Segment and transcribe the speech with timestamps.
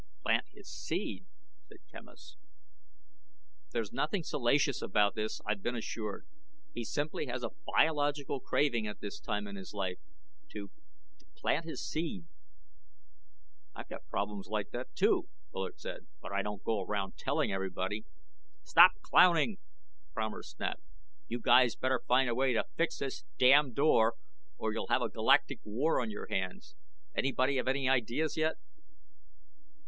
[0.23, 1.25] "Plant his seed?"
[1.69, 2.35] said Quemos.
[3.69, 6.25] "There's nothing salacious about this, I've been assured.
[6.73, 9.99] He simply has a biological craving at this time in his life
[10.53, 10.71] to
[11.19, 12.25] to plant his seed."
[13.75, 18.03] "I got problems like that, too," Bullard said, "but I don't go around telling everybody."
[18.63, 19.59] "Stop clowning,"
[20.15, 20.81] Fromer snapped,
[21.27, 24.15] "you guys better find a way to fix this damn door
[24.57, 26.75] or you'll have a galactic war on your hands.
[27.13, 28.55] Anybody have any ideas yet?"